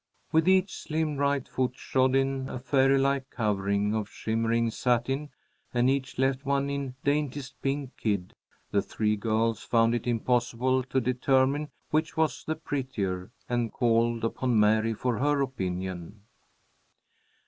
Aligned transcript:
With 0.31 0.49
each 0.49 0.73
slim 0.77 1.17
right 1.17 1.47
foot 1.47 1.77
shod 1.77 2.15
in 2.15 2.49
a 2.49 2.57
fairy 2.57 2.97
like 2.97 3.29
covering 3.29 3.93
of 3.93 4.09
shimmering 4.09 4.71
satin, 4.71 5.29
and 5.75 5.91
each 5.91 6.17
left 6.17 6.43
one 6.43 6.71
in 6.71 6.95
daintiest 7.03 7.61
pink 7.61 7.95
kid, 7.97 8.33
the 8.71 8.81
three 8.81 9.15
girls 9.15 9.61
found 9.61 9.93
it 9.93 10.07
impossible 10.07 10.81
to 10.85 10.99
determine 10.99 11.69
which 11.91 12.17
was 12.17 12.43
the 12.43 12.55
prettier, 12.55 13.29
and 13.47 13.71
called 13.73 14.23
upon 14.25 14.59
Mary 14.59 14.95
for 14.95 15.19
her 15.19 15.39
opinion. 15.39 16.21